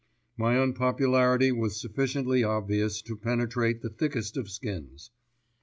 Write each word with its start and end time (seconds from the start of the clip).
My 0.35 0.57
unpopularity 0.57 1.51
was 1.51 1.79
sufficiently 1.79 2.43
obvious 2.43 3.03
to 3.03 3.15
penetrate 3.15 3.83
the 3.83 3.89
thickest 3.91 4.35
of 4.35 4.49
skins. 4.49 5.11